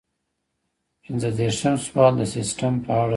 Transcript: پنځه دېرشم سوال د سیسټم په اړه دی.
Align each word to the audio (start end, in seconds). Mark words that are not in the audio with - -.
پنځه 1.03 1.29
دېرشم 1.39 1.75
سوال 1.85 2.13
د 2.17 2.21
سیسټم 2.35 2.73
په 2.85 2.91
اړه 3.01 3.07
دی. 3.07 3.09